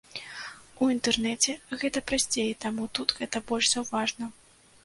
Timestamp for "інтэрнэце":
0.93-1.51